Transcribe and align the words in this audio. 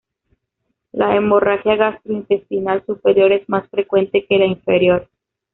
La 0.93 1.15
hemorragia 1.15 1.75
gastrointestinal 1.75 2.83
superior 2.87 3.31
es 3.33 3.47
más 3.47 3.69
frecuente 3.69 4.25
que 4.25 4.39
la 4.39 4.45
inferior. 4.47 5.07